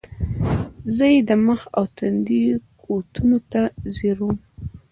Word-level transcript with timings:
زۀ 0.95 1.07
ئې 1.13 1.19
د 1.27 1.29
مخ 1.45 1.61
او 1.77 1.83
تندي 1.97 2.41
کوتونو 2.81 3.37
ته 3.51 3.61
زیر 3.95 4.17
ووم 4.21 4.37
ـ 4.41 4.45